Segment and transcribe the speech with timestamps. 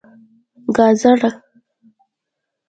[0.73, 1.29] 🥕 ګازره